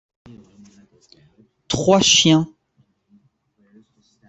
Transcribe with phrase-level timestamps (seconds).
[1.67, 2.51] Trois chiens.